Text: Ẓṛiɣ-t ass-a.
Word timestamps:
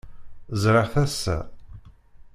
Ẓṛiɣ-t 0.61 0.95
ass-a. 1.03 1.37